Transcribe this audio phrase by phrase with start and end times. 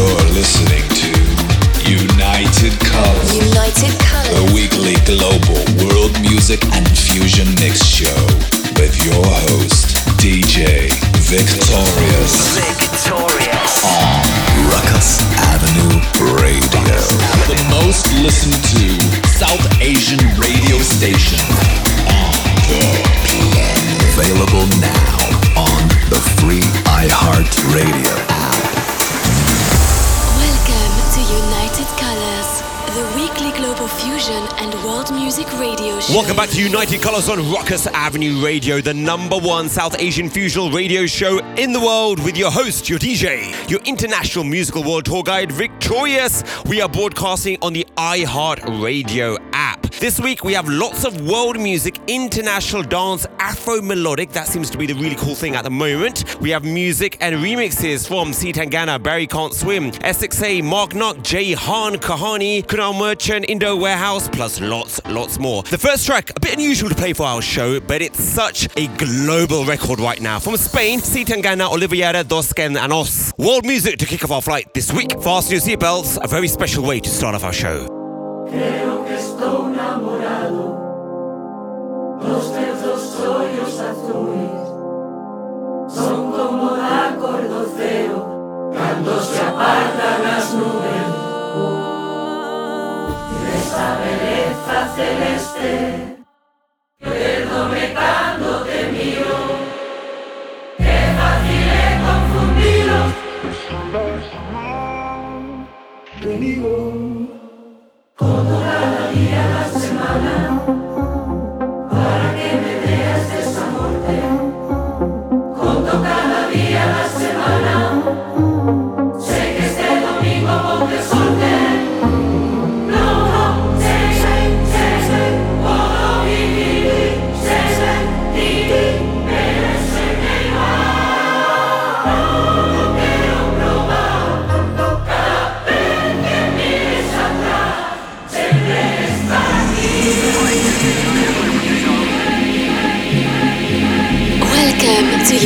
[0.00, 1.12] You're listening to
[1.84, 3.36] United Colors.
[3.36, 4.32] United Colors.
[4.32, 8.16] The weekly global world music and fusion mix show
[8.80, 9.20] with your
[9.52, 10.88] host, DJ
[11.28, 12.32] Vik Toreus.
[12.56, 13.84] Victorious.
[13.84, 14.24] On
[14.72, 15.20] Rukus
[15.52, 15.92] Avenue
[16.48, 16.96] Radio.
[17.52, 18.88] The most listened to
[19.28, 21.44] South Asian radio station
[22.08, 22.32] on
[22.72, 22.80] the
[23.28, 23.76] planet.
[24.16, 28.39] Available now on the free iHeartRadio app.
[34.30, 36.14] Fusion and world music radio show.
[36.14, 40.72] Welcome back to United Colors on Rukus Avenue Radio, the number one South Asian fusional
[40.72, 45.24] radio show in the world with your host, your DJ, your international musical world tour
[45.24, 46.44] guide, Vik Toreus.
[46.68, 49.36] We are broadcasting on the iHeart Radio
[49.80, 49.90] app.
[49.94, 54.30] This week we have lots of world music, international dance, Afro melodic.
[54.32, 56.40] That seems to be the really cool thing at the moment.
[56.40, 58.52] We have music and remixes from C.
[58.52, 64.60] Tangana, Barry Can't Swim, SXA, Mark Knock, Jay Han, Kahani, Kunal Merchant, Indo Warehouse, plus
[64.60, 65.62] lots, lots more.
[65.64, 68.86] The first track, a bit unusual to play for our show, but it's such a
[68.96, 70.38] global record right now.
[70.38, 71.24] From Spain, C.
[71.24, 73.32] Tangana, Oliveira, Dosken, and Os.
[73.38, 75.12] World music to kick off our flight this week.
[75.22, 77.86] Fasten your seatbelts, a very special way to start off our show.
[78.50, 79.10] Creo que
[79.40, 79.69] namorado
[82.22, 84.68] Los teus dos ollos azuis
[85.94, 90.69] Son como da cor do ceo Cando se apartan as nubes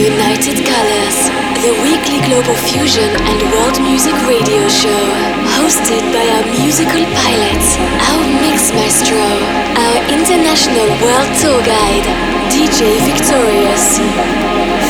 [0.05, 1.17] United Colors,
[1.65, 5.01] the weekly global fusion and world music radio show.
[5.57, 7.81] Hosted by our musical pilots,
[8.13, 12.05] our mix maestro, our international world tour guide,
[12.53, 13.97] DJ Victorious.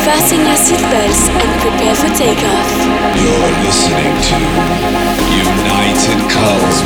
[0.03, 2.67] Fasten your seatbelts and prepare for takeoff.
[3.15, 4.39] You're listening to
[5.31, 6.79] United Colors,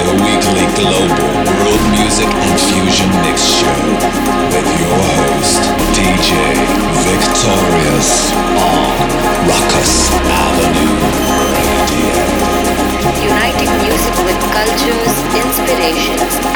[0.00, 3.76] the weekly global world music and fusion mix show
[4.48, 5.60] with your host,
[5.92, 6.99] DJ
[7.40, 9.08] Vik Toreus on
[9.48, 10.96] Rukus Avenue
[11.56, 12.20] Radio.
[13.16, 16.49] Uniting music with cultures, inspirations,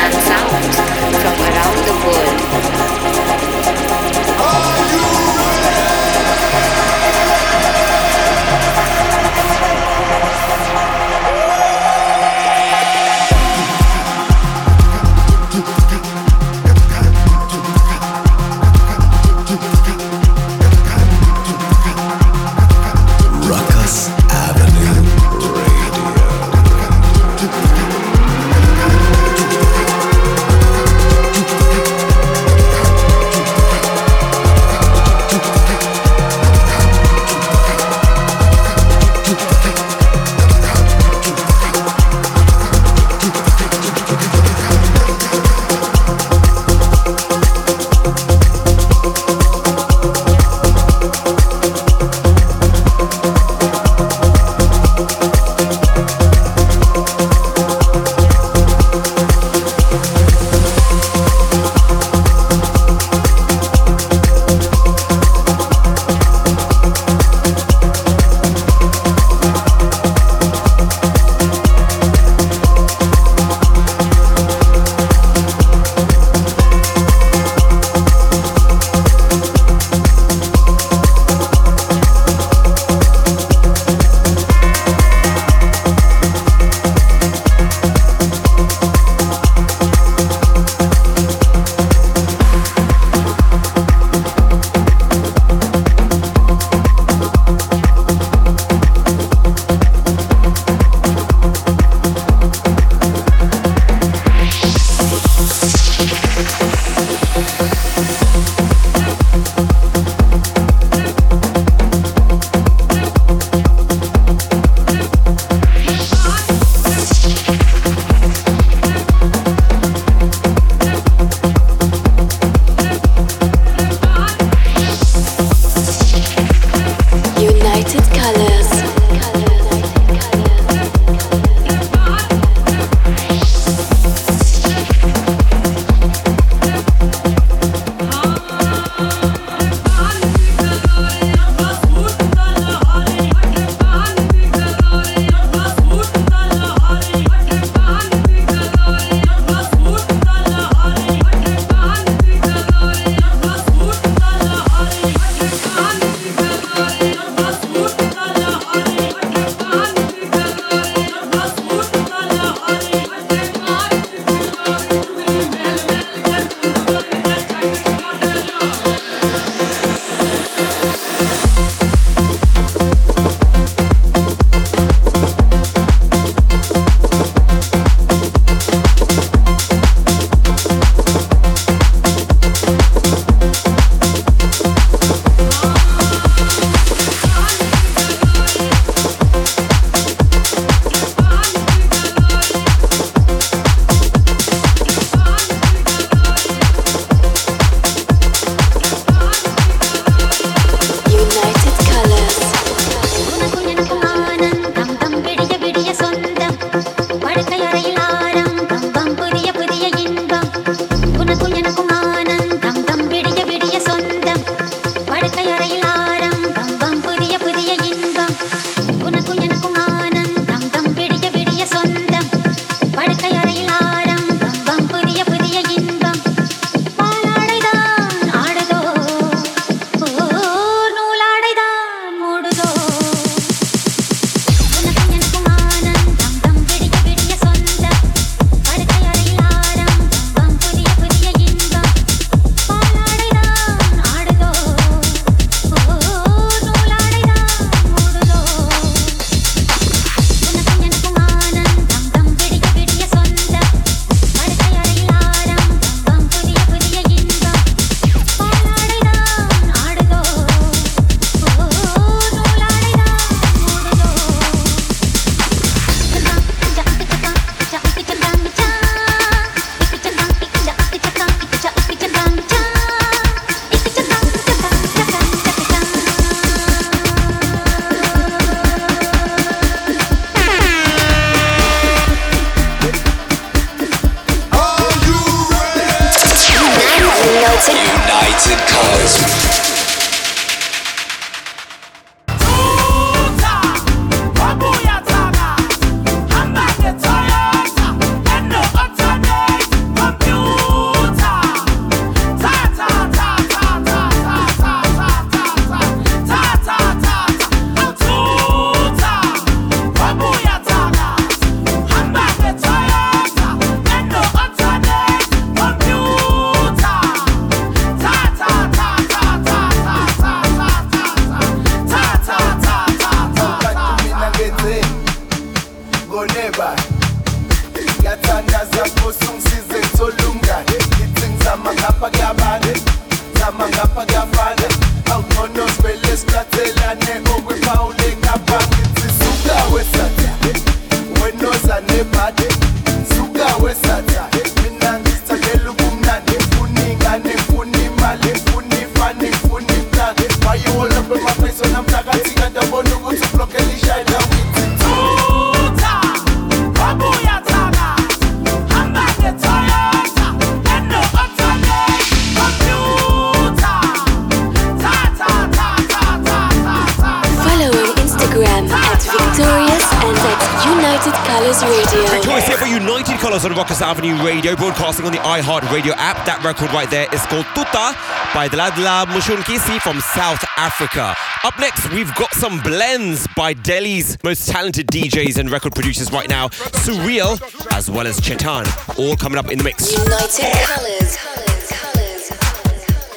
[373.75, 376.25] Colors Avenue Radio, broadcasting on the iHeart Radio app.
[376.27, 377.91] That record right there is called Tuta
[378.33, 381.17] by Dladla Mshunqisi from South Africa.
[381.43, 386.29] Up next, we've got some blends by Delhi's most talented DJs and record producers right
[386.29, 386.51] now,
[386.87, 387.41] Surreal
[387.73, 388.65] as well as Czetan,
[388.97, 389.91] all coming up in the mix.
[389.91, 391.19] United Colors.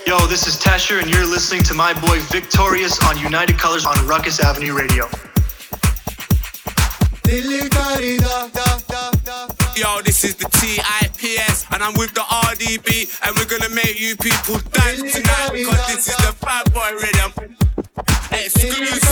[0.08, 3.86] Yo, this is Tasher, and you're listening to my boy Vik Toreus on United Colors
[3.86, 5.08] on Rukus Avenue Radio.
[9.78, 14.16] Yo, this is the TIPS, and I'm with the RDB, and we're gonna make you
[14.16, 17.56] people dance tonight because this is the bad boy rhythm.
[18.32, 19.08] Exclusive.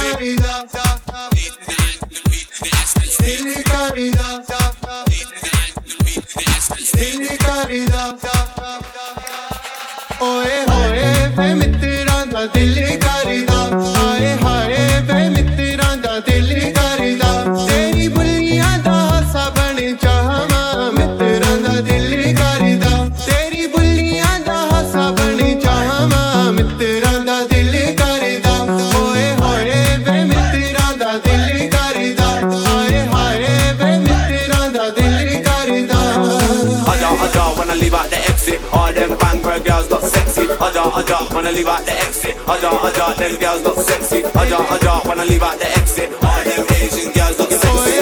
[41.46, 42.36] Wanna leave out the exit.
[42.48, 44.24] Ada, ada, them girls look sexy.
[44.24, 46.10] Ada, ada, wanna leave out the exit.
[46.24, 48.00] All them Asian girls look ਓਏ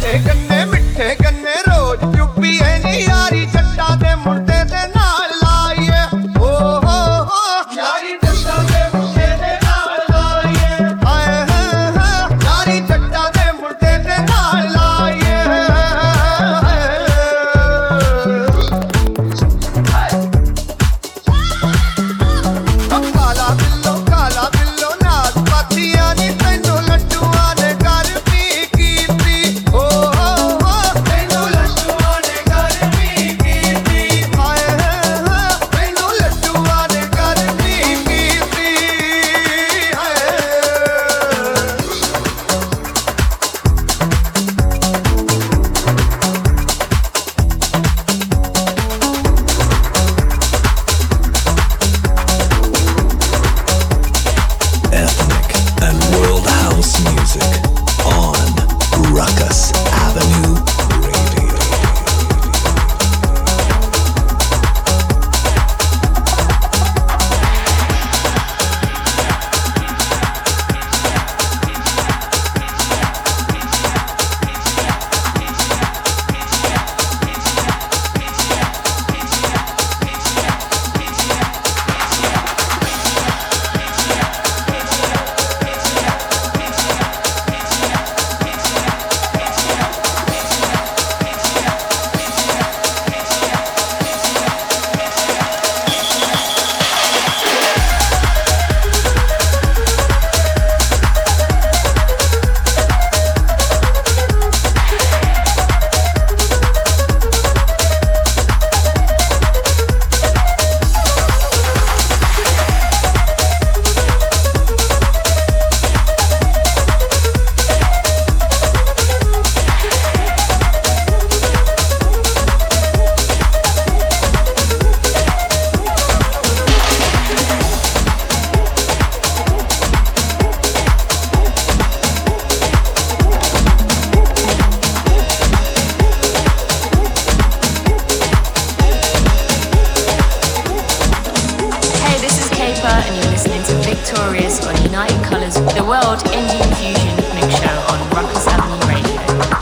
[0.00, 0.37] sexy.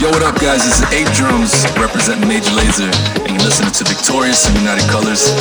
[0.06, 0.62] What up, guys?
[0.64, 2.86] This is 8 Drums representing Major Lazer,
[3.26, 5.34] and you're listening to Vik Toreus and United Colors.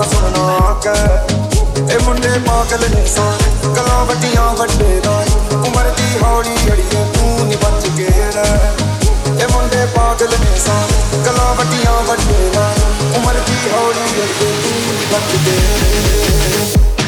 [0.00, 6.54] ਨਾ ਸੁਣਨਾ ਕਹਿ ਇਹ ਮੁੰਡੇ ਪਾਗਲ ਨੇ ਸਾਰੇ ਗੱਲਾਂ ਵੱਡੀਆਂ ਵੱਡੇ ਨਾਲ ਉਮਰ ਦੀ ਹੌਲੀ
[6.72, 12.80] ਅੜੀਏ, ਤੂੰ ਨਹੀਂ ਬਚ ਕੇ ਰਹਿ। ਇਹ ਮੁੰਡੇ ਪਾਗਲ ਨੇ ਸਾਰੇ ਗੱਲਾਂ ਵੱਡੀਆਂ ਵੱਡੇ ਨਾਲ
[13.18, 16.99] ਉਮਰ ਦੀ ਹੌਲੀ ਅੜੀਏ, ਤੂੰ ਨਹੀਂ ਬਚ ਕੇ ਰਹਿ।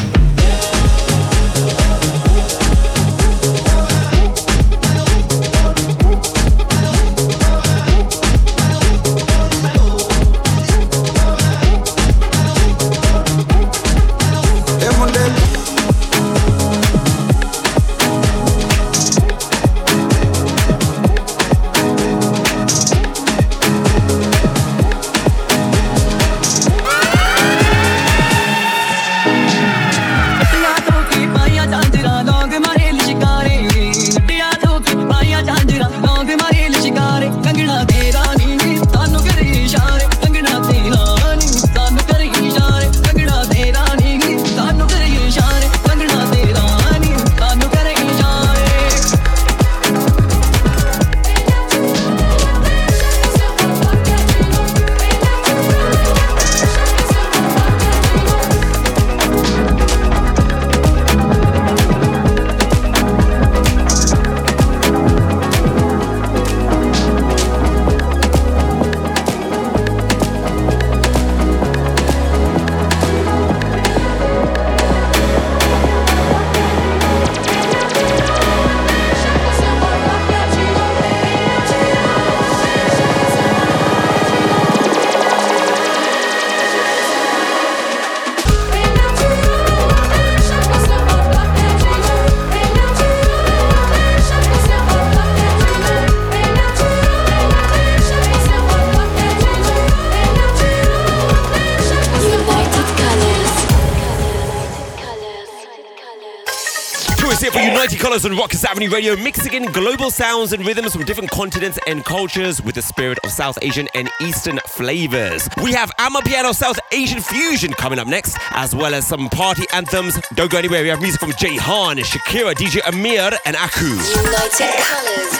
[108.13, 111.79] United Colors on Rukus Avenue Radio, mixing in global sounds and rhythms from different continents
[111.87, 115.49] and cultures with the spirit of South Asian and Eastern flavors.
[115.63, 120.19] We have Amapiano South Asian Fusion coming up next, as well as some party anthems.
[120.35, 123.85] Don't go anywhere, we have music from Jay Han, Shakira, DJ Amir, and Aku.
[123.87, 125.33] United Colors.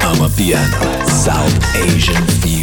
[0.00, 2.61] Amapiano South Asian Fusion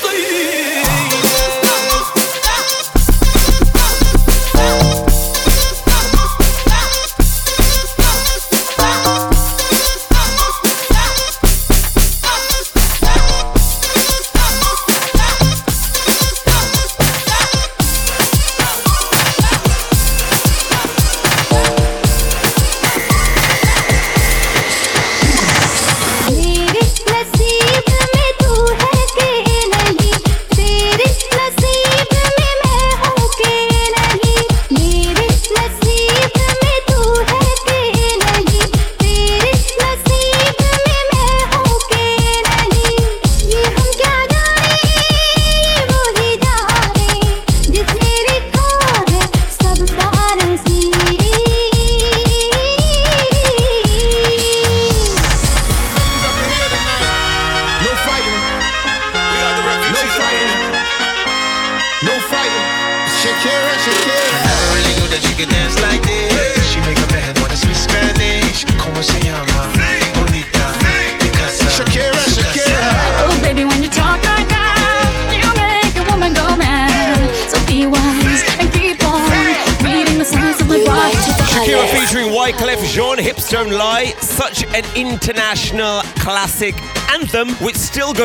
[0.00, 0.99] 岁月。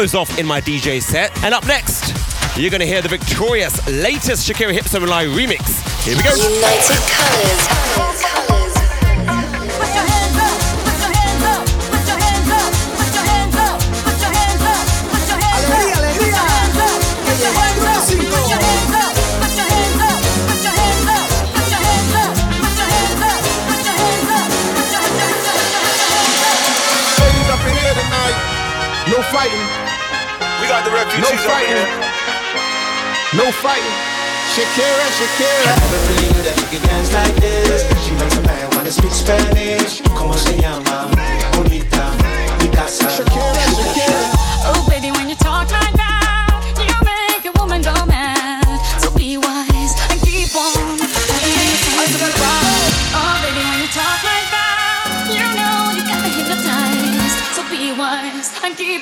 [0.05, 1.35] Goes off in my DJ set.
[1.43, 2.13] And up next,
[2.55, 5.81] you're going to hear the Vik Toreus latest Shakira Hips Don't Lie remix.
[6.05, 6.35] Here we go.
[6.35, 8.34] United Colors.
[31.17, 31.75] No refugees over fighting.
[31.75, 31.89] here.
[33.33, 33.97] No fighting.
[34.53, 35.71] Shakira, Shakira.
[35.71, 37.83] I never really knew that you could dance like this.
[38.05, 40.01] She makes a man wanna speak Spanish.
[40.15, 41.07] Como se llama?
[41.53, 42.11] Bonita.
[42.59, 43.07] Picasa.
[43.09, 44.21] Shakira, Shakira.
[44.67, 45.94] Oh, baby, when you talk like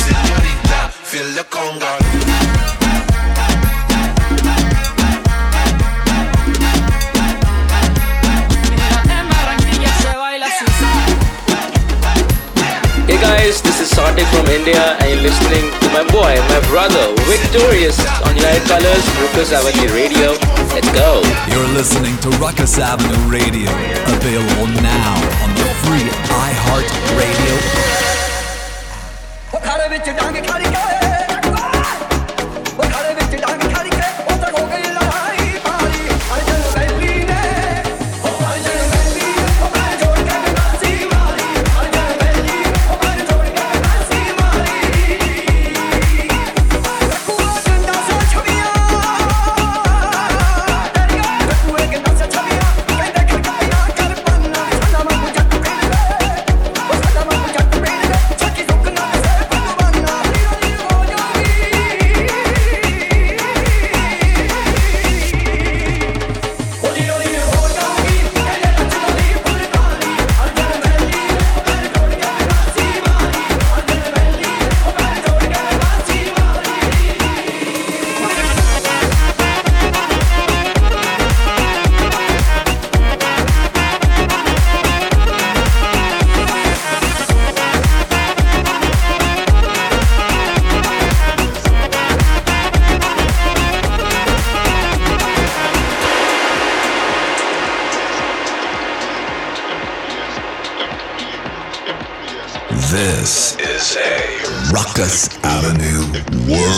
[0.02, 1.94] Señorita, feel the conga.
[13.06, 17.14] Hey guys, this is Sartik from India and you're listening to my boy, my brother,
[17.30, 20.34] Vik Toreus on United Colors, Rukus Avenue Radio.
[20.74, 21.22] Let's go.
[21.48, 23.70] You're listening to Rukus Avenue Radio,
[24.10, 27.94] available now on the free iHeart Radio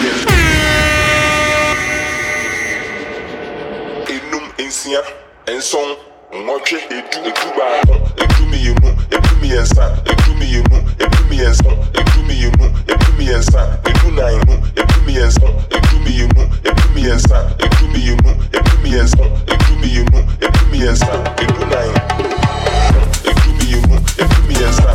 [0.08, 0.35] na enum
[4.86, 5.02] nsia
[5.58, 5.90] nson
[6.44, 11.70] nwɔtwe edu edu baako edu mmienu edu mmiɛnsa edu mmienu edu mmiɛnsa
[12.00, 18.30] edu mmienu edu mmiɛnsa edu nan mu edu mmiɛnsa edu mmienu edu mmiɛnsa edu mmienu
[18.58, 21.90] edu mmiɛnsa edu mmienu edu mmiɛnsa edu nan
[23.30, 24.95] edu mmienu edu mmiɛnsa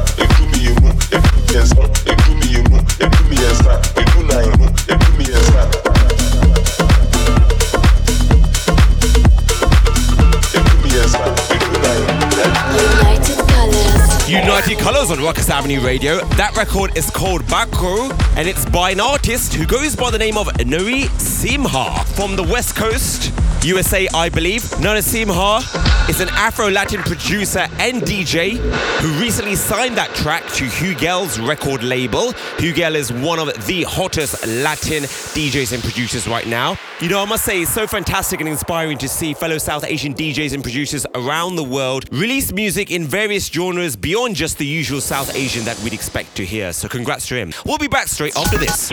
[15.11, 16.21] On Rukus Avenue Radio.
[16.37, 20.39] That record is called Bakro and it's by an artist who goes by the name
[20.39, 23.33] of Nuri Simha from the West Coast,
[23.65, 24.63] USA, I believe.
[24.79, 25.90] Nuri Simha
[26.21, 28.57] an Afro Latin producer and DJ
[29.01, 32.33] who recently signed that track to Hugel's record label.
[32.59, 36.77] Hugel is one of the hottest Latin DJs and producers right now.
[37.01, 40.15] You know, I must say, it's so fantastic and inspiring to see fellow South Asian
[40.15, 45.01] DJs and producers around the world release music in various genres beyond just the usual
[45.01, 46.73] South Asian that we'd expect to hear.
[46.73, 47.53] So, congrats to him.
[47.65, 48.93] We'll be back straight after this.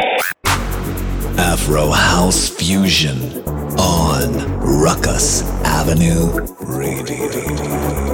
[1.37, 8.06] Afro House Fusion on Rukus Avenue Radio.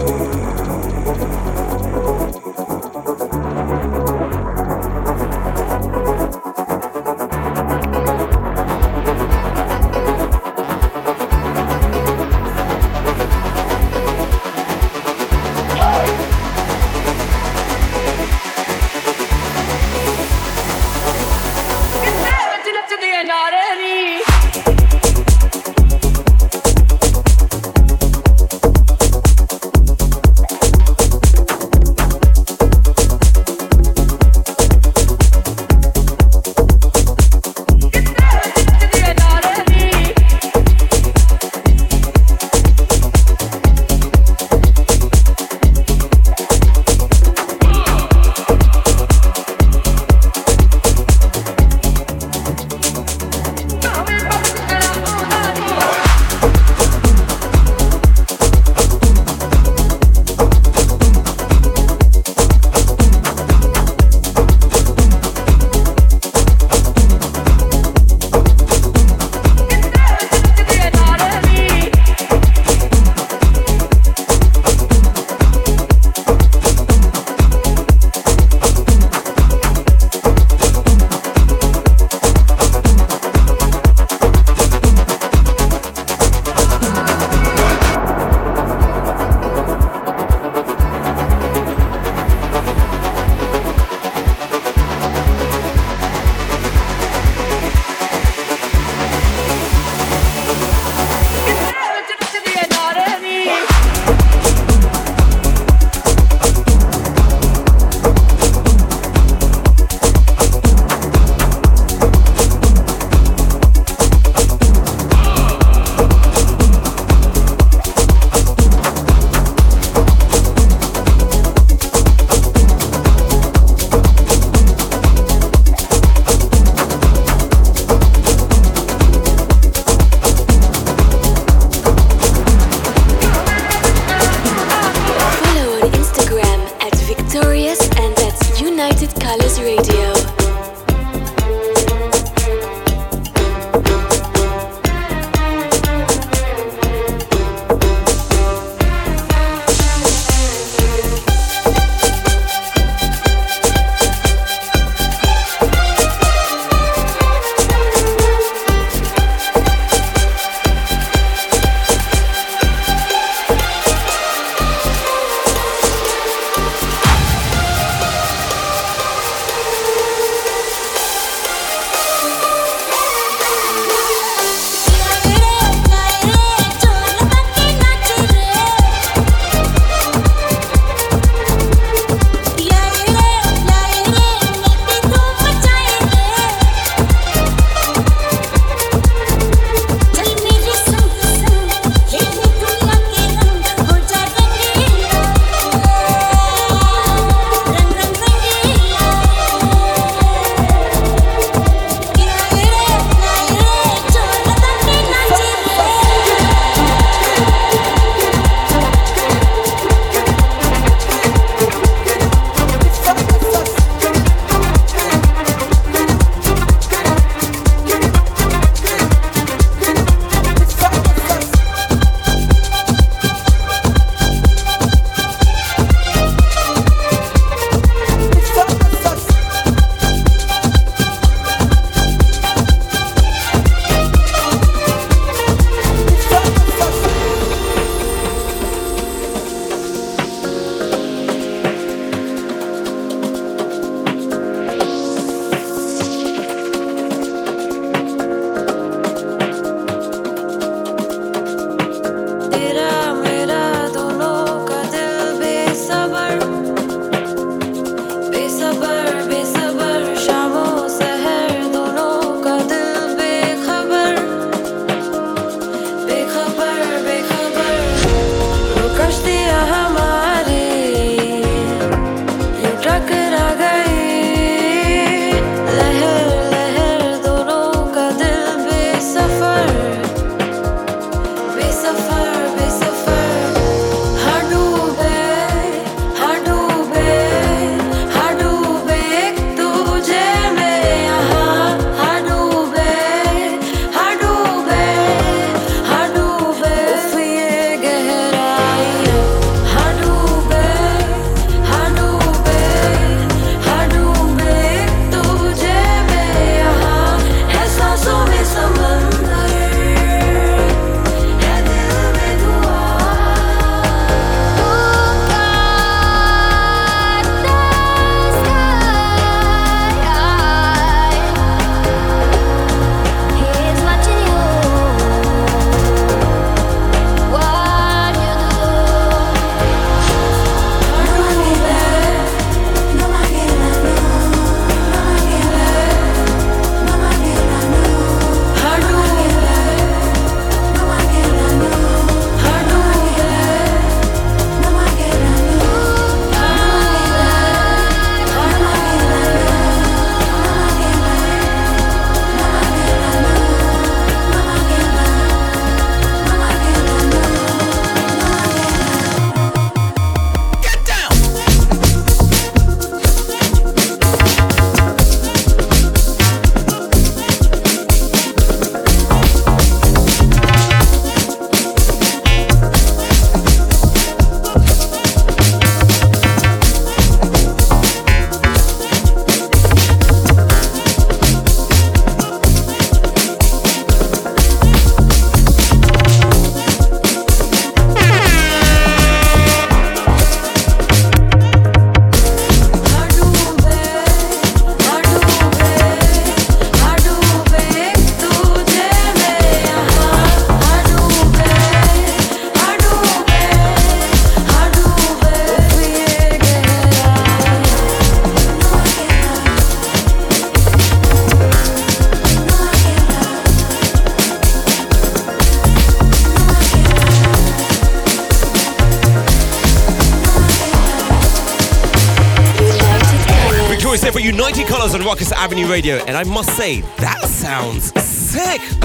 [424.83, 428.59] Styles on Rukus Avenue Radio, and I must say, that sounds sick.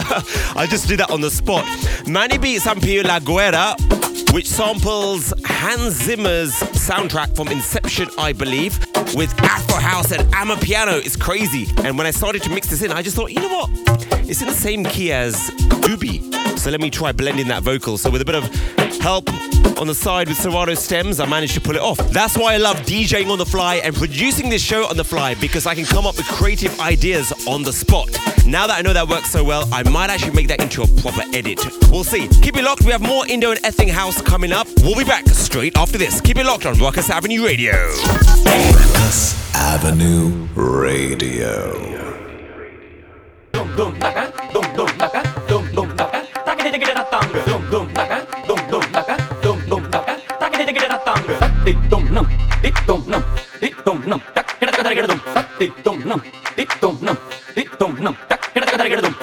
[0.57, 1.67] I just did that on the spot.
[2.07, 3.75] Manny beat Sampio La Guerra,
[4.33, 8.79] which samples Hans Zimmer's soundtrack from Inception, I believe,
[9.17, 11.05] with Afro House and Amapiano.
[11.05, 11.67] It's crazy.
[11.79, 13.71] And when I started to mix this in, I just thought, you know what?
[14.29, 15.35] It's in the same key as
[15.83, 16.59] Doobie.
[16.59, 17.99] So let me try blending that vocal.
[17.99, 18.45] So with a bit of
[19.09, 19.31] help
[19.81, 21.97] on the side with Serato stems, I managed to pull it off.
[22.11, 25.35] That's why I love DJing on the fly and producing this show on the fly
[25.37, 28.11] because I can come up with creative ideas on the spot.
[28.45, 30.87] Now that I know that works so well, I might actually make that into a
[31.01, 31.59] proper edit.
[31.91, 32.29] We'll see.
[32.43, 32.83] Keep it locked.
[32.83, 34.67] We have more Indo and Ethnic House coming up.
[34.83, 36.21] We'll be back straight after this.
[36.21, 37.73] Keep it locked on Rukus Avenue Radio.
[37.73, 41.89] Rukus Avenue Radio.
[51.69, 52.27] Tick-tock-num,
[52.63, 53.23] tick-tock-num,
[53.61, 56.23] tick-tock-num, tac, hit the guitar, get it, dum, tac, tick-tock-num,
[56.57, 57.19] tick-tock-num,
[57.55, 59.18] tick-tock-num, tac, hit the guitar, get it, dum.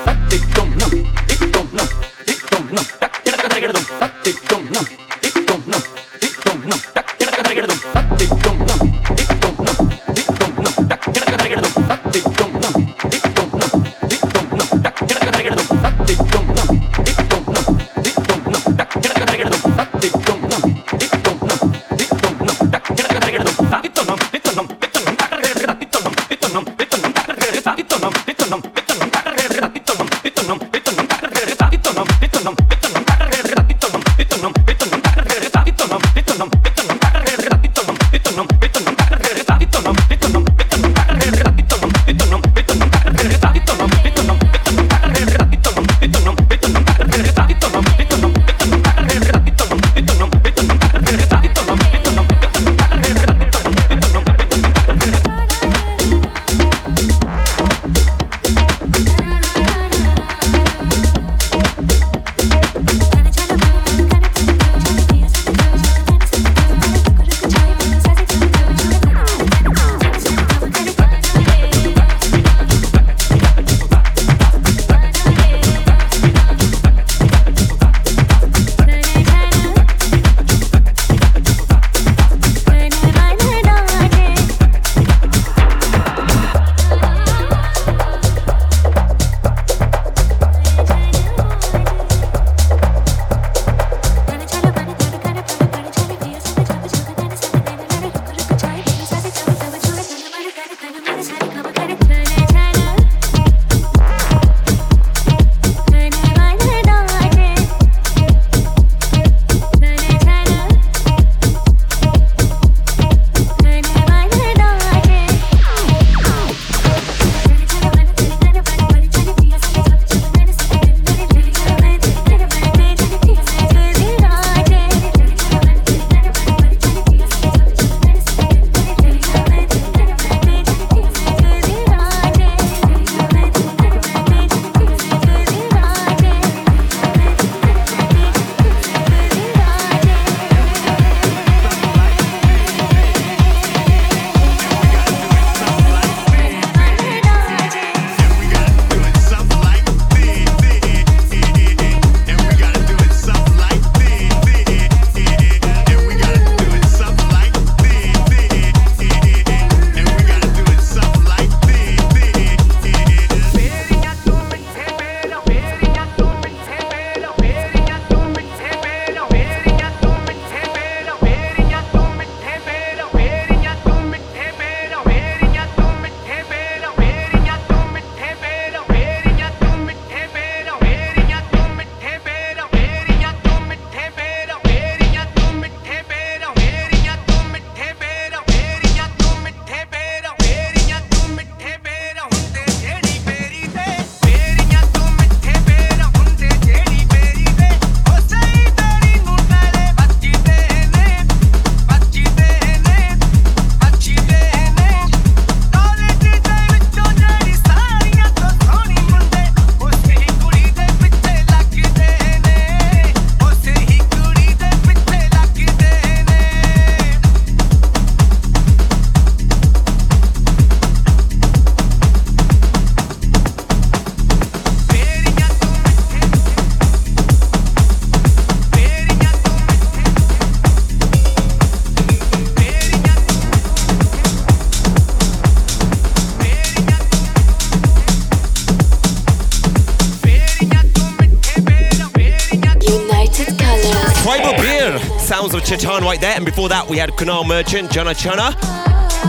[245.81, 246.33] Sounds of right there.
[246.35, 248.55] And before that, we had Kunal Merchant, Jana Chana,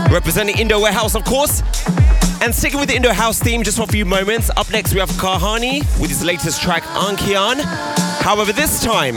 [0.09, 1.61] representing Indo Warehouse, of course.
[2.41, 5.01] And sticking with the Indo House theme just for a few moments, up next we
[5.01, 7.59] have Kahani with his latest track, Ankian.
[8.21, 9.15] However, this time,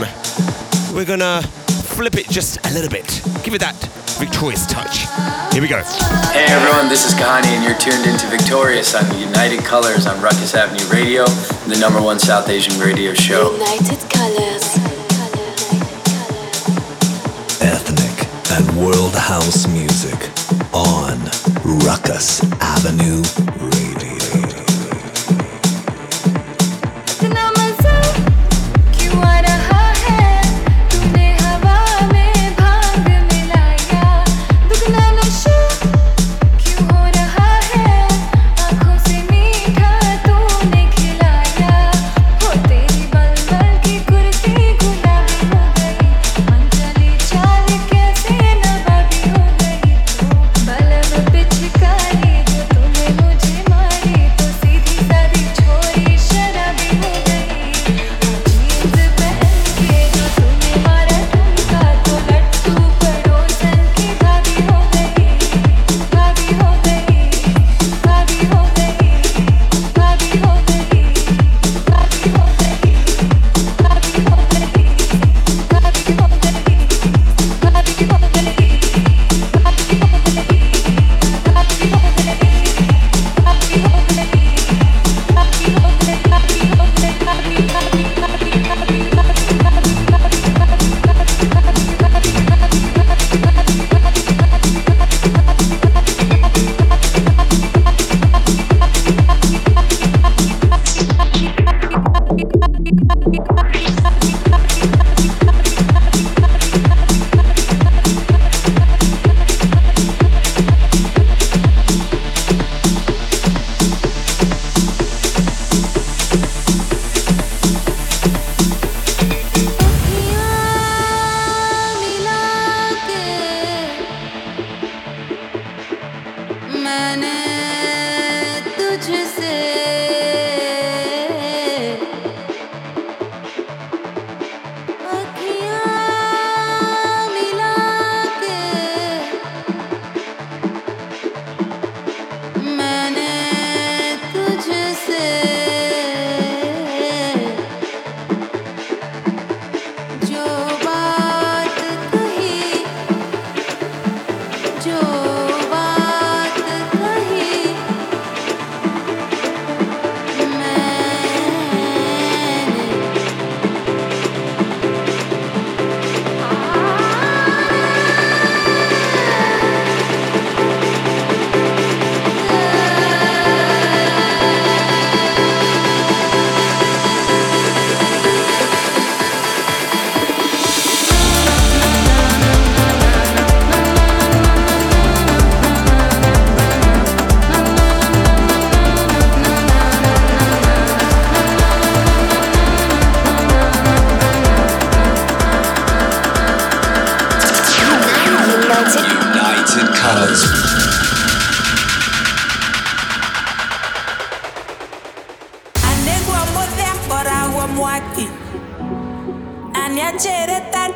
[0.93, 1.41] we're gonna
[1.95, 3.21] flip it just a little bit.
[3.43, 3.77] Give it that
[4.19, 5.07] Vik Toreus touch.
[5.53, 5.81] Here we go.
[6.35, 10.19] Hey everyone, this is Kahani, and you're tuned into Vik Toreus on United Colors on
[10.21, 11.23] Rukus Avenue Radio,
[11.67, 13.53] the number one South Asian radio show.
[13.53, 14.40] United Colors.
[18.61, 20.29] And world house music
[20.71, 21.17] on
[21.63, 23.23] Rukus Avenue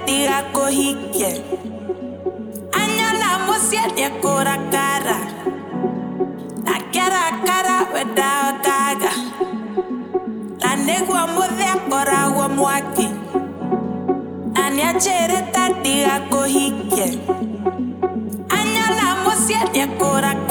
[0.05, 1.37] tira corri, yeah.
[2.71, 5.17] Añala mociete cora cara.
[6.65, 9.11] La cara cara weda gaga.
[10.61, 13.07] La negua mode cora wamwaki.
[14.63, 17.13] Anya chere tatira corri, yeah.
[18.57, 20.44] Añala mociete cora cara.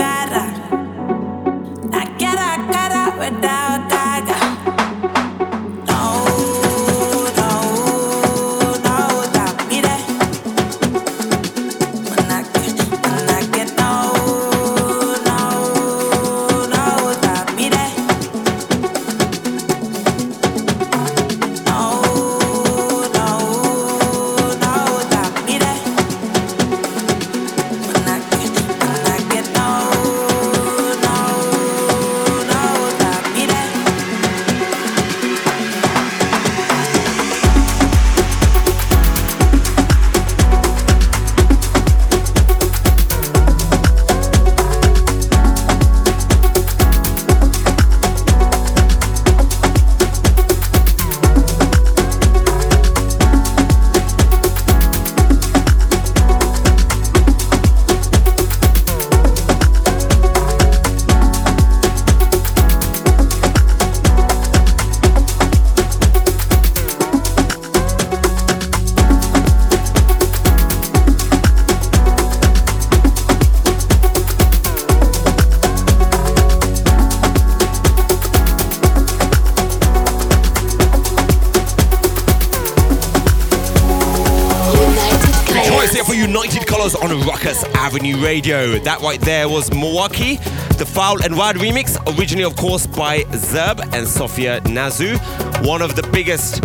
[87.45, 88.79] Avenue Radio.
[88.79, 90.39] That right there was Mwaki,
[90.79, 95.19] the Foul and Wild remix, originally, of course, by Zerb and Sofiya Nzau,
[95.67, 96.63] one of the biggest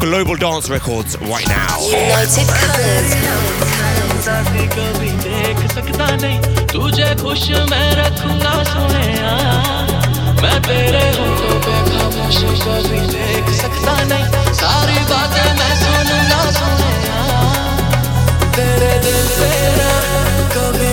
[0.00, 1.76] global dance records right now.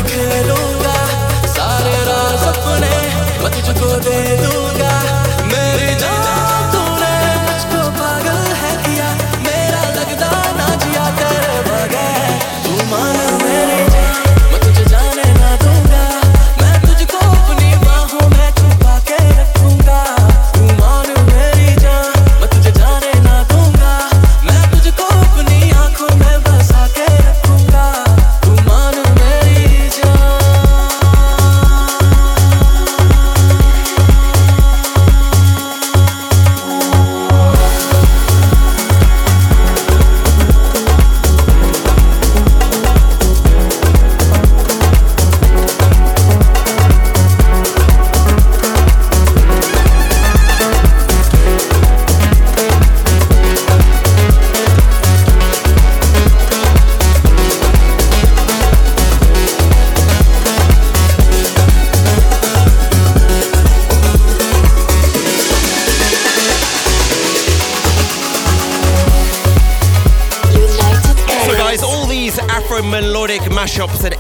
[0.06, 0.95] खेलूँगा।
[1.56, 2.93] सारे राज अपने
[3.43, 5.25] मैं तुझको दे दूँगा।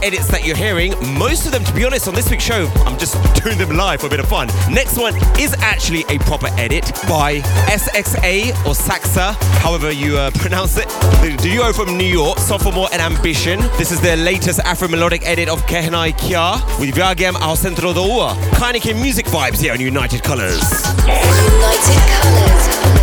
[0.05, 2.95] Edits that you're hearing, most of them, to be honest, on this week's show, I'm
[2.95, 4.47] just doing them live for a bit of fun.
[4.69, 9.33] Next one is actually a proper edit by SXA or Saxa,
[9.63, 10.87] however you uh, pronounce it.
[11.25, 13.59] The duo from New York, Sophomore and Ambition.
[13.79, 18.03] This is their latest Afro melodic edit of Kehnai Kya with Viagem ao centro do
[18.03, 18.35] ua.
[18.59, 20.61] Heineken music vibes here on United Colors.
[21.01, 22.94] United Colors.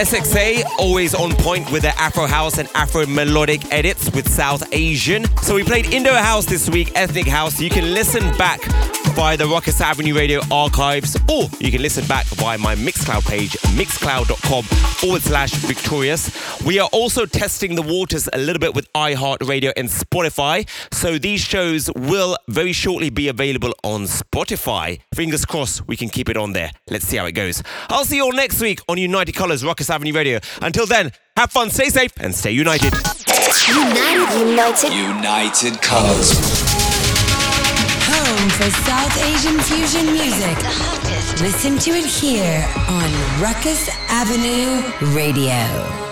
[0.00, 5.26] SXA, always on point with their Afro House and Afro melodic edits with South Asian.
[5.42, 7.60] So we played Indo House this week, Ethnic House.
[7.60, 8.60] You can listen back
[9.20, 13.52] via the Rukus Avenue Radio archives, or you can listen back via my Mixcloud page,
[13.76, 16.64] mixcloud.com forward slash viktoreus.
[16.64, 21.42] We are also testing the waters a little bit with iHeartRadio and Spotify, so these
[21.42, 25.00] shows will very shortly be available on Spotify.
[25.12, 26.70] Fingers crossed we can keep it on there.
[26.88, 27.62] Let's see how it goes.
[27.90, 30.40] I'll see you all next week on United Colors Ruckus Avenue Radio.
[30.62, 32.94] Until then, have fun, stay safe, and stay united.
[33.68, 36.69] United, United, United Colors.
[38.12, 40.56] Home for South Asian fusion music.
[41.40, 43.08] Listen to it here on
[43.40, 44.82] Rukus Avenue
[45.14, 46.09] Radio.